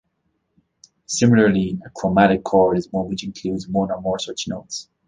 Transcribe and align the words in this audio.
Similarly, 1.05 1.79
a 1.85 1.91
chromatic 1.91 2.43
chord 2.43 2.75
is 2.79 2.91
one 2.91 3.07
which 3.07 3.23
includes 3.23 3.67
one 3.67 3.91
or 3.91 4.01
more 4.01 4.17
such 4.17 4.47
notes. 4.47 4.89